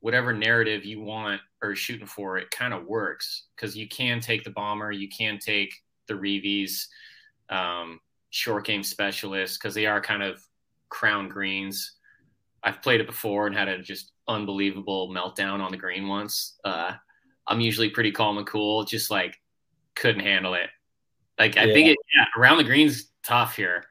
[0.00, 4.42] whatever narrative you want or shooting for, it kind of works because you can take
[4.42, 5.72] the bomber, you can take
[6.08, 6.88] the Reeves,
[7.50, 10.42] um, short game specialists because they are kind of
[10.88, 11.92] crown greens.
[12.64, 16.58] I've played it before and had a just unbelievable meltdown on the green once.
[16.64, 16.94] Uh,
[17.46, 19.36] I'm usually pretty calm and cool, just like
[19.94, 20.70] couldn't handle it.
[21.38, 21.74] Like I Yeah.
[21.74, 23.84] think it yeah, around the greens tough here.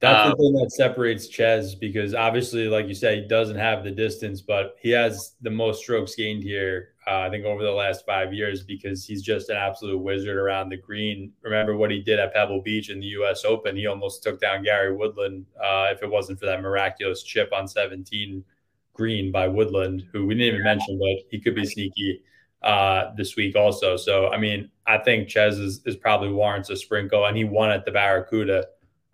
[0.00, 3.82] That's Uh, the thing that separates Chez because obviously, like you said, he doesn't have
[3.82, 6.90] the distance, but he has the most strokes gained here.
[7.04, 10.68] Uh, I think over the last five years because he's just an absolute wizard around
[10.68, 11.32] the green.
[11.42, 13.44] Remember what he did at Pebble Beach in the U.S.
[13.44, 13.74] Open?
[13.76, 17.66] He almost took down Gary Woodland uh, if it wasn't for that miraculous chip on
[17.66, 18.44] 17
[18.92, 22.22] green by Woodland, who we didn't even mention, but he could be sneaky
[22.62, 23.96] uh, this week also.
[23.96, 27.70] So, I mean, I think Chez is, is probably warrants a sprinkle, and he won
[27.70, 28.66] at the Barracuda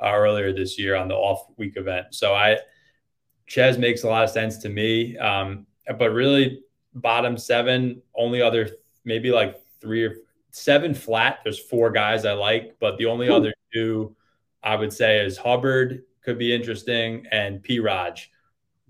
[0.02, 2.08] uh, earlier this year on the off week event.
[2.10, 2.58] So I
[3.46, 5.16] Chez makes a lot of sense to me.
[5.18, 5.66] Um,
[5.98, 6.62] but really
[6.94, 8.70] bottom seven, only other
[9.04, 10.16] maybe like three or
[10.50, 11.40] seven flat.
[11.44, 13.34] There's four guys I like, but the only Ooh.
[13.34, 14.16] other two
[14.62, 18.30] I would say is Hubbard could be interesting and P Raj.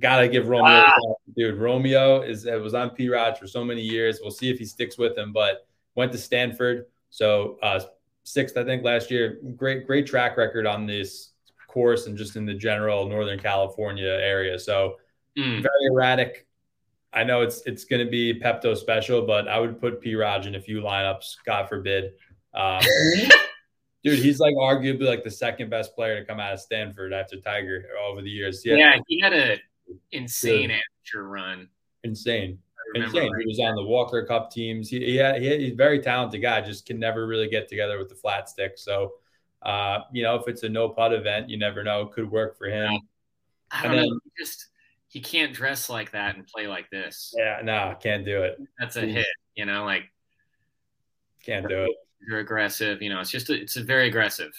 [0.00, 0.92] Gotta give Romeo, Ah.
[1.36, 1.56] dude.
[1.58, 4.20] Romeo is it was on P Raj for so many years.
[4.20, 6.86] We'll see if he sticks with him, but went to Stanford.
[7.10, 7.80] So uh,
[8.24, 9.38] sixth, I think, last year.
[9.56, 11.30] Great, great track record on this
[11.68, 14.58] course and just in the general Northern California area.
[14.58, 14.96] So
[15.36, 15.62] Mm.
[15.62, 16.46] very erratic.
[17.12, 20.46] I know it's it's going to be Pepto special, but I would put P Raj
[20.46, 21.36] in a few lineups.
[21.44, 22.12] God forbid.
[22.54, 22.80] Um,
[24.04, 27.40] dude, he's like arguably like the second best player to come out of Stanford after
[27.40, 28.62] Tiger over the years.
[28.64, 28.76] Yeah.
[28.76, 29.58] Yeah, he had a
[30.12, 30.80] insane Good.
[31.16, 31.68] amateur run.
[32.04, 32.58] insane.
[32.94, 33.32] I remember Insane.
[33.32, 33.40] right.
[33.42, 34.88] He was on the Walker Cup teams.
[34.88, 37.68] He, he, had, he had- he's a very talented guy, just can never really get
[37.68, 38.72] together with the flat stick.
[38.76, 39.14] So,
[39.62, 42.02] uh, you know, if it's a no putt event, you never know.
[42.02, 42.92] It Could work for him.
[43.70, 44.20] I and don't then- know.
[44.24, 44.66] He just
[45.08, 47.32] he can't dress like that and play like this.
[47.36, 48.58] Yeah, no, can't do it.
[48.78, 49.26] That's a hit.
[49.54, 50.04] You know, like
[51.44, 51.90] Can't do it.
[52.26, 53.00] you're aggressive.
[53.00, 54.52] You know, it's just a, it's a very aggressive.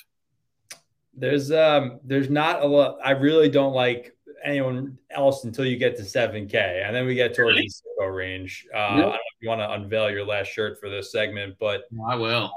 [1.13, 4.14] There's um there's not a lot I really don't like
[4.45, 6.53] anyone else until you get to 7k
[6.86, 7.67] and then we get towards Really?
[7.67, 8.65] the Sicko range.
[8.73, 11.55] Uh I don't know if you want to unveil your last shirt for this segment,
[11.60, 12.51] but I will.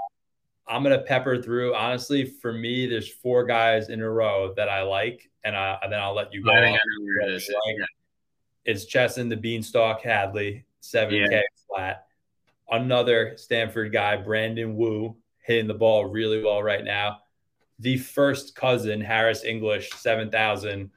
[0.68, 1.74] I'm gonna pepper through.
[1.74, 5.90] Honestly, for me, there's four guys in a row that I like, and, I, and
[5.90, 6.50] then I'll let you go.
[6.52, 7.54] I think I know where this is.
[7.66, 7.88] Like,
[8.66, 11.40] It's Chesson, the Beanstalk Hadley, 7K Yeah.
[11.66, 12.06] flat.
[12.70, 17.20] Another Stanford guy, Brandon Wu, hitting the ball really well right now.
[17.78, 20.90] The first cousin, Harris English, 7,000.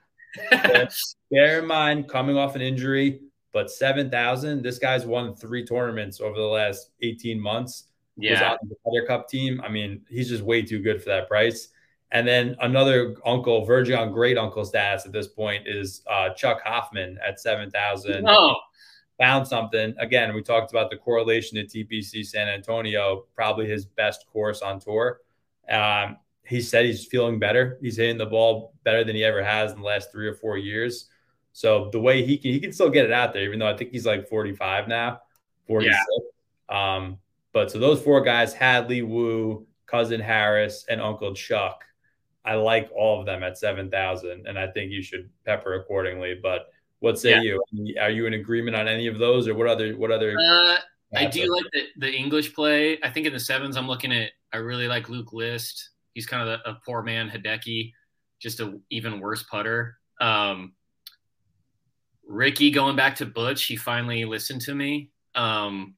[1.31, 3.21] Bear in mind, coming off an injury,
[3.53, 4.61] but 7,000.
[4.61, 7.85] This guy's won three tournaments over the last 18 months
[8.17, 8.51] yeah.
[8.51, 9.61] on the Ryder Cup team.
[9.63, 11.69] I mean, he's just way too good for that price.
[12.11, 16.61] And then another uncle, verging on great uncle status at this point, is uh, Chuck
[16.63, 18.23] Hoffman at 7,000.
[18.23, 18.57] No.
[19.19, 19.93] Found something.
[19.97, 24.79] Again, we talked about the correlation to TPC San Antonio, probably his best course on
[24.79, 25.21] tour.
[25.69, 27.77] Um, he said he's feeling better.
[27.82, 30.58] He's hitting the ball better than he ever has in the last three or four
[30.58, 31.08] years.
[31.54, 33.75] So the way he can, he can still get it out there, even though I
[33.75, 35.21] think he's like 45 now,
[35.67, 35.97] 46.
[36.69, 37.17] Um,
[37.54, 41.84] but so those four guys, Hadley, Wu, cousin Harris, and Uncle Chuck.
[42.43, 46.39] I like all of them at seven thousand, and I think you should pepper accordingly.
[46.41, 47.58] But what say yeah.
[47.71, 47.95] you?
[47.99, 50.36] Are you in agreement on any of those, or what other what other?
[50.39, 50.77] Uh,
[51.13, 52.97] I do like the, the English play.
[53.04, 54.32] I think in the sevens, I'm looking at.
[54.54, 55.89] I really like Luke List.
[56.13, 57.93] He's kind of a, a poor man Hideki,
[58.39, 59.97] just a even worse putter.
[60.19, 60.74] Um,
[62.28, 65.10] Ricky going back to Butch, he finally listened to me.
[65.36, 65.95] Um,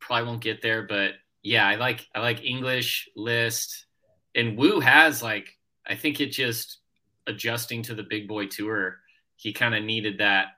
[0.00, 3.86] probably won't get there, but yeah, I like I like English list,
[4.34, 6.78] and Wu has like I think it just
[7.26, 8.98] adjusting to the big boy tour.
[9.36, 10.48] He kind of needed that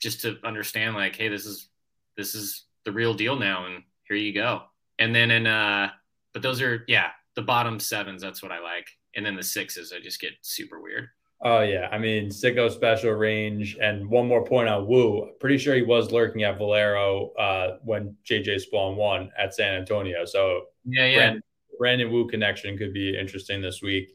[0.00, 1.68] just to understand like, hey, this is
[2.16, 4.62] this is the real deal now, and here you go.
[4.98, 5.90] And then in uh,
[6.32, 8.20] but those are yeah the bottom sevens.
[8.20, 11.08] That's what I like, and then the sixes I just get super weird.
[11.42, 15.30] Oh yeah, I mean Sicko special range, and one more point on Wu.
[15.40, 20.26] Pretty sure he was lurking at Valero uh, when JJ Spaun won at San Antonio.
[20.26, 21.16] So yeah, yeah.
[21.16, 21.42] Brandon,
[21.78, 24.14] Brandon Wu connection could be interesting this week.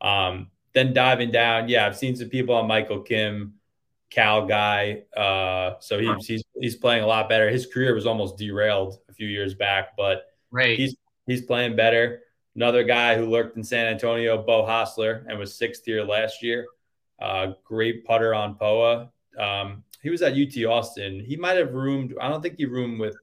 [0.00, 3.54] Um, then diving down, yeah, I've seen some people on Michael Kim,
[4.10, 5.04] Cal guy.
[5.16, 7.48] Uh, so he's he's he's playing a lot better.
[7.48, 10.76] His career was almost derailed a few years back, but right.
[10.76, 10.96] he's
[11.28, 12.22] he's playing better.
[12.56, 16.66] Another guy who lurked in San Antonio, Beau Hossler, and was sixth here last year.
[17.20, 19.10] Uh, great putter on POA.
[19.38, 21.20] Um, he was at UT Austin.
[21.20, 22.14] He might have roomed.
[22.20, 23.16] I don't think he roomed with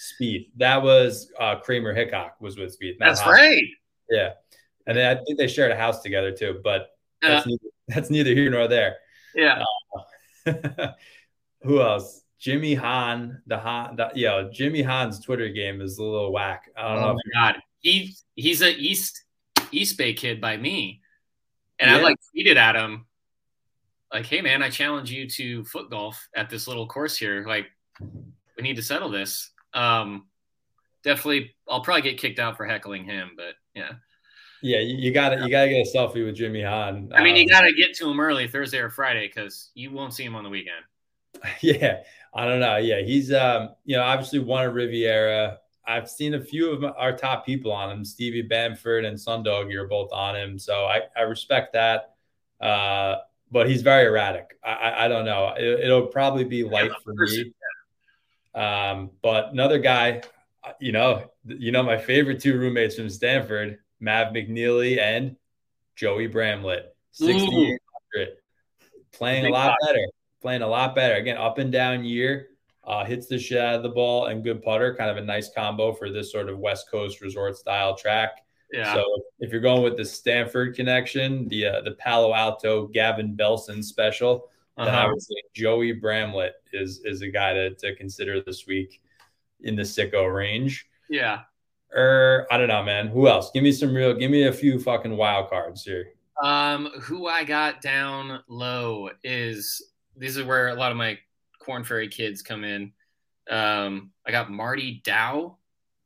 [0.00, 0.48] Spieth.
[0.56, 2.96] That was uh, Kramer Hickok was with Spieth.
[2.98, 3.32] That's Hossler.
[3.32, 3.64] right.
[4.08, 4.30] Yeah,
[4.86, 6.60] and then I think they shared a house together too.
[6.64, 8.96] But that's, uh, neither, that's neither here nor there.
[9.34, 9.64] Yeah.
[10.46, 10.88] Uh,
[11.62, 12.22] who else?
[12.38, 16.70] Jimmy Hahn, the Hahn, the, know, Jimmy Hahn's Twitter game is a little whack.
[16.76, 17.14] I don't oh know.
[17.14, 19.24] my god, he he's a East
[19.70, 21.00] East Bay kid by me,
[21.78, 21.98] and yeah.
[21.98, 23.06] I like tweeted at him
[24.12, 27.44] like, "Hey man, I challenge you to foot golf at this little course here.
[27.46, 27.66] Like,
[28.00, 30.26] we need to settle this." Um,
[31.04, 33.92] definitely, I'll probably get kicked out for heckling him, but yeah.
[34.60, 37.12] Yeah, you, got to you got to get a selfie with Jimmy Hahn.
[37.14, 39.92] I mean, um, you got to get to him early Thursday or Friday because you
[39.92, 40.84] won't see him on the weekend.
[41.60, 41.98] Yeah,
[42.34, 42.78] I don't know.
[42.78, 45.58] Yeah, he's um, you know, obviously won a Riviera.
[45.88, 48.04] I've seen a few of our top people on him.
[48.04, 52.14] Stevie Bamford and Sundog, you're both on him, so I, I respect that.
[52.60, 53.16] Uh,
[53.50, 54.58] but he's very erratic.
[54.62, 55.54] I, I, don't know.
[55.56, 57.52] It, will probably be light for me.
[58.54, 60.20] Um, but another guy,
[60.62, 65.36] uh, you know, you know, my favorite two roommates from Stanford, Mav McNealy and
[65.96, 68.36] Joey Bramlett, 6,800,
[69.12, 70.06] playing a lot better,
[70.42, 71.14] playing a lot better.
[71.14, 72.48] Again, up and down year
[72.88, 74.94] uh, hits the shit out of the ball and good putter.
[74.94, 78.44] Kind of a nice combo for this sort of West Coast resort style track.
[78.72, 78.94] Yeah.
[78.94, 79.04] So
[79.40, 84.48] if you're going with the Stanford connection, the uh, the Palo Alto Gavin Belson special,
[84.76, 84.86] uh-huh.
[84.86, 85.10] then I uh-huh.
[85.10, 89.02] would say Joey Bramlett is is a guy to, to consider this week
[89.60, 90.86] in the sicko range.
[91.10, 91.40] Yeah.
[91.94, 93.08] Or er, I don't know, man.
[93.08, 93.50] Who else?
[93.52, 94.14] Give me some real.
[94.14, 96.12] Give me a few fucking wild cards here.
[96.42, 99.82] Um, who I got down low is
[100.16, 101.18] this is where a lot of my
[101.58, 102.92] Korn Ferry kids come in.
[103.50, 105.56] Um, I got Marty Dou,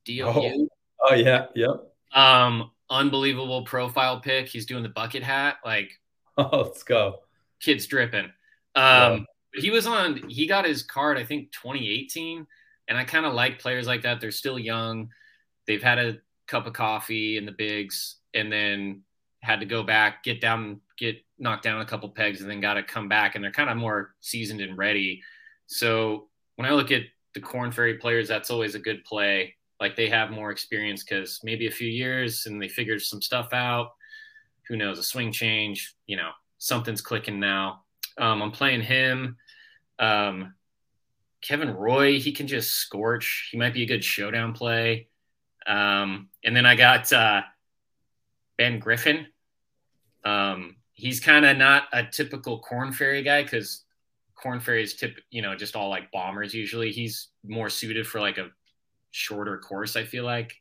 [0.05, 0.69] D O U.
[1.03, 1.93] Oh, oh yeah, yep.
[2.15, 4.49] Um, unbelievable profile pic.
[4.49, 5.57] He's doing the bucket hat.
[5.65, 5.99] Like,
[6.37, 7.21] oh, let's go.
[7.61, 8.31] Kid's dripping.
[8.75, 9.61] Um, yeah.
[9.61, 10.29] he was on.
[10.29, 12.47] He got his card, I think, 2018.
[12.89, 14.21] And I kind of like players like that.
[14.21, 15.11] They're still young.
[15.67, 19.03] They've had a cup of coffee in the bigs, and then
[19.41, 22.75] had to go back, get down, get knocked down a couple pegs, and then got
[22.75, 23.35] to come back.
[23.35, 25.23] And they're kind of more seasoned and ready.
[25.73, 27.03] So when I look at
[27.35, 29.55] the Korn Ferry players, that's always a good play.
[29.81, 33.53] Like they have more experience because maybe a few years and they figured some stuff
[33.53, 33.93] out.
[34.69, 34.99] Who knows?
[34.99, 37.85] A swing change, you know, something's clicking now.
[38.19, 39.37] Um, I'm playing him.
[39.99, 40.55] Um,
[41.41, 43.49] Kevin Roy, he can just scorch.
[43.51, 45.09] He might be a good showdown play.
[45.67, 47.43] Um, and then I got uh,
[48.59, 49.27] Ben Griffin.
[50.25, 53.83] Um, he's kind of not a typical Korn Ferry guy because
[54.43, 56.91] Korn Ferry is tip, you know, just all like bombers usually.
[56.91, 58.51] He's more suited for like a
[59.11, 60.55] shorter course, I feel like.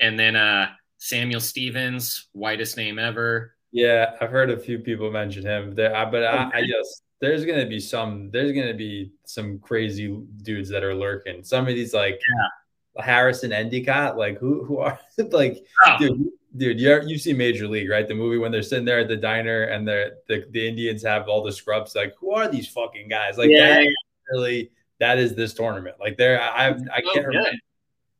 [0.00, 3.54] And then uh Samuel Stevens, whitest name ever.
[3.70, 7.66] Yeah, I've heard a few people mention him there, but I, I just there's gonna
[7.66, 11.44] be some there's gonna be some crazy dudes that are lurking.
[11.44, 13.04] Some of these like yeah.
[13.04, 14.98] Harrison Endicott, like who who are
[15.30, 15.98] like oh.
[15.98, 18.06] dude dude, you you see Major League, right?
[18.06, 21.42] The movie when they're sitting there at the diner and the, the Indians have all
[21.42, 21.94] the scrubs.
[21.94, 23.38] Like, who are these fucking guys?
[23.38, 23.84] Like, yeah,
[24.30, 25.96] really that is this tournament.
[26.00, 27.50] Like, there, I I can't remember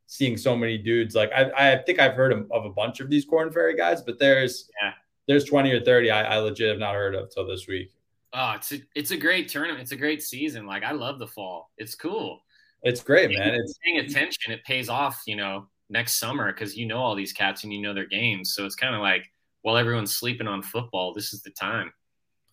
[0.07, 1.15] seeing so many dudes.
[1.15, 4.01] Like, I I think I've heard of, of a bunch of these Korn Ferry guys,
[4.01, 4.93] but there's yeah.
[5.27, 7.93] there's twenty or thirty I, I legit have not heard of till this week.
[8.33, 9.81] Oh, it's a, it's a great tournament.
[9.81, 10.67] It's a great season.
[10.67, 11.71] Like, I love the fall.
[11.79, 12.41] It's cool.
[12.83, 13.55] It's great, man.
[13.55, 14.53] It's paying attention.
[14.53, 15.23] It pays off.
[15.27, 18.55] You know, next summer because you know all these cats and you know their games.
[18.55, 19.31] So it's kind of like
[19.63, 21.93] while everyone's sleeping on football, this is the time.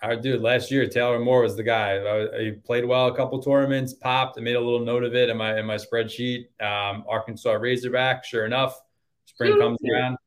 [0.03, 0.41] Right, dude.
[0.41, 1.99] Last year, Taylor Moore was the guy.
[2.39, 4.37] He played well a couple tournaments, popped.
[4.37, 6.45] I made a little note of it in my in my spreadsheet.
[6.61, 8.23] Um, Arkansas Razorback.
[8.23, 8.79] Sure enough,
[9.25, 10.17] spring comes around,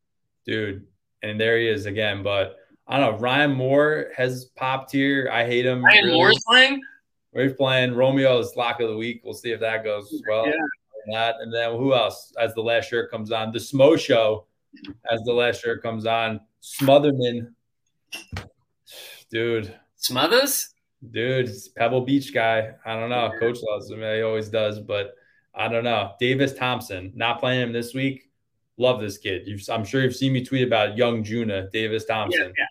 [0.47, 0.85] dude,
[1.23, 2.25] and there he is again.
[2.25, 2.57] But
[2.89, 3.19] I don't know.
[3.21, 5.29] Ryan Moore has popped here.
[5.33, 5.85] I hate him.
[5.85, 6.17] Ryan really.
[6.17, 6.81] Moore's playing.
[7.33, 9.21] We're playing Romeo's lock of the week.
[9.23, 10.47] We'll see if that goes as well.
[10.47, 10.55] Yeah.
[11.07, 12.33] That and then who else?
[12.39, 14.47] As the last shirt comes on, the Smo Show.
[15.11, 17.55] As the last shirt comes on, Smotherman
[19.31, 19.75] dude.
[19.97, 20.75] Smothers?
[21.11, 22.73] Dude, Pebble Beach guy.
[22.85, 23.33] I don't know.
[23.39, 24.01] Coach loves him.
[24.01, 25.15] He always does, but
[25.55, 26.13] I don't know.
[26.19, 28.31] Davis Thompson, not playing him this week.
[28.77, 29.47] Love this kid.
[29.47, 32.41] You've, I'm sure you've seen me tweet about young Juna, Davis Thompson.
[32.41, 32.67] Yeah, yeah.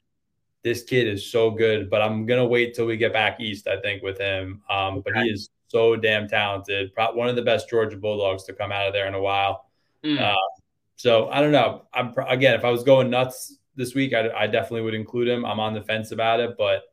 [0.63, 3.67] This kid is so good, but I'm gonna wait till we get back east.
[3.67, 6.93] I think with him, um, but he is so damn talented.
[6.93, 9.69] Probably one of the best Georgia Bulldogs to come out of there in a while.
[10.03, 10.19] Mm.
[10.19, 10.35] Uh,
[10.95, 11.83] so I don't know.
[11.93, 15.45] I'm again, if I was going nuts this week, I, I definitely would include him.
[15.45, 16.83] I'm on the fence about it, but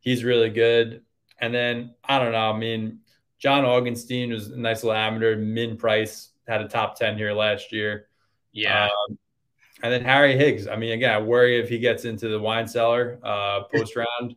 [0.00, 1.02] he's really good.
[1.40, 2.52] And then I don't know.
[2.52, 3.00] I mean,
[3.38, 5.36] John Augenstein was a nice little amateur.
[5.36, 8.08] Min Price had a top 10 here last year.
[8.52, 8.86] Yeah.
[8.86, 9.18] Um,
[9.82, 10.66] and then Harry Higgs.
[10.66, 14.34] I mean, again, I worry if he gets into the wine cellar uh, post round.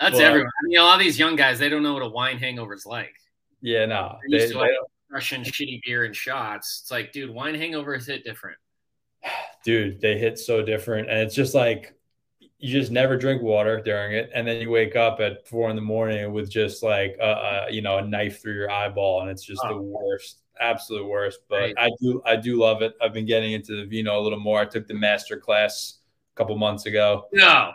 [0.00, 0.48] That's but, everyone.
[0.48, 2.74] I mean, a lot of these young guys, they don't know what a wine hangover
[2.74, 3.14] is like.
[3.60, 4.18] Yeah, no.
[4.30, 4.70] They, used to like
[5.10, 6.80] Russian shitty beer and shots.
[6.82, 8.58] It's like, dude, wine hangovers hit different
[9.64, 11.08] dude, they hit so different.
[11.08, 11.94] And it's just like
[12.58, 15.76] you just never drink water during it, and then you wake up at four in
[15.76, 19.30] the morning with just like a, a you know a knife through your eyeball, and
[19.30, 19.74] it's just oh.
[19.74, 21.40] the worst, absolute worst.
[21.48, 21.74] But right.
[21.78, 22.94] I do I do love it.
[23.02, 24.60] I've been getting into the vino a little more.
[24.60, 25.98] I took the master class
[26.34, 27.26] a couple months ago.
[27.32, 27.72] No,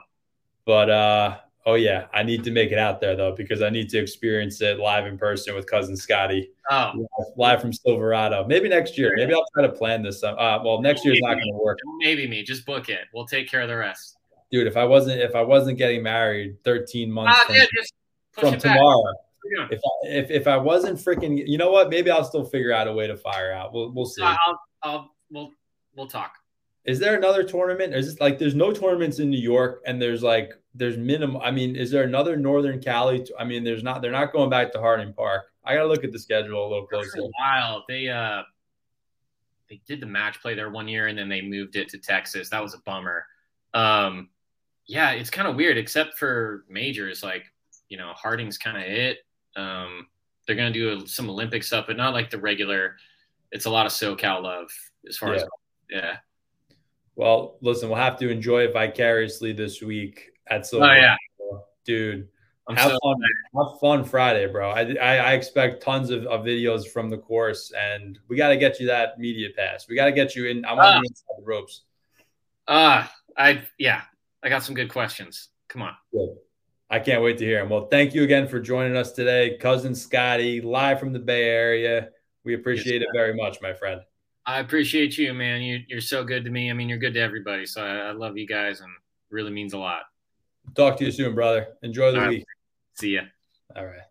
[0.65, 3.89] but uh Oh yeah, I need to make it out there though because I need
[3.89, 6.51] to experience it live in person with cousin Scotty.
[6.71, 6.93] Oh,
[7.35, 8.45] live from Silverado.
[8.47, 9.13] Maybe next year.
[9.15, 10.23] Maybe I'll try to plan this.
[10.23, 11.77] Uh, well, next year's not going to work.
[11.99, 12.43] Maybe me.
[12.43, 13.01] Just book it.
[13.13, 14.17] We'll take care of the rest.
[14.51, 17.65] Dude, if I wasn't if I wasn't getting married 13 months ah, from, yeah,
[18.31, 19.13] from tomorrow,
[19.69, 21.89] if I, if if I wasn't freaking, you know what?
[21.89, 23.73] Maybe I'll still figure out a way to fire out.
[23.73, 24.23] We'll we'll see.
[24.23, 25.51] I'll, I'll we'll
[25.95, 26.38] we'll talk.
[26.89, 27.93] Is there another tournament?
[27.93, 31.39] Is this like there's no tournaments in New York and there's like there's minimum.
[31.39, 33.27] I mean, is there another Northern Cali?
[33.37, 34.01] I mean, there's not.
[34.01, 35.51] They're not going back to Harding Park.
[35.63, 37.19] I got to look at the schedule a little closer.
[37.19, 38.41] a while, they uh,
[39.69, 42.49] they did the match play there one year, and then they moved it to Texas.
[42.49, 43.23] That was a bummer.
[43.75, 44.29] Um,
[44.87, 47.21] yeah, it's kind of weird, except for majors.
[47.21, 47.45] Like,
[47.89, 49.19] you know, Harding's kind of it.
[49.55, 50.07] Um,
[50.47, 52.95] they're gonna do some Olympic stuff, but not like the regular.
[53.51, 54.71] It's a lot of SoCal love
[55.07, 55.35] as far yeah.
[55.35, 55.43] as
[55.91, 56.17] yeah.
[57.19, 60.81] Well, listen, we'll have to enjoy it vicariously this week at so.
[60.81, 61.17] Oh yeah,
[61.83, 62.29] dude.
[62.65, 63.15] I'm have so fun.
[63.57, 64.69] Have fun Friday, bro.
[64.69, 68.57] I, I, I expect tons of, of, videos from the course, and we got to
[68.57, 69.85] get you that media pass.
[69.89, 70.63] We got to get you in.
[70.63, 71.81] I want uh, you inside the ropes.
[72.69, 73.05] Uh
[73.35, 74.03] I yeah,
[74.41, 75.49] I got some good questions.
[75.67, 75.95] Come on.
[76.13, 76.37] Good.
[76.89, 77.69] I can't wait to hear them.
[77.69, 82.11] Well, thank you again for joining us today, cousin Scotty, live from the Bay Area.
[82.45, 83.99] We appreciate yes, it very much, my friend.
[84.49, 85.61] I appreciate you, man.
[85.61, 86.71] You, are so good to me.
[86.71, 87.67] I mean, you're good to everybody.
[87.67, 88.89] So I, I love you guys, and
[89.29, 90.01] really means a lot.
[90.73, 91.67] Talk to you soon, brother.
[91.83, 92.45] Enjoy the week.
[92.95, 93.21] See ya.
[93.75, 94.01] All right.